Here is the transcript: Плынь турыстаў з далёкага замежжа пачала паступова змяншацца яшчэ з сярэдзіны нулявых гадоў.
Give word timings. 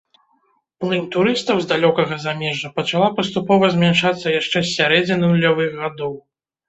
Плынь 0.83 1.03
турыстаў 1.15 1.57
з 1.65 1.69
далёкага 1.73 2.15
замежжа 2.25 2.71
пачала 2.77 3.09
паступова 3.21 3.65
змяншацца 3.75 4.27
яшчэ 4.41 4.59
з 4.67 4.75
сярэдзіны 4.77 5.25
нулявых 5.35 5.69
гадоў. 5.85 6.11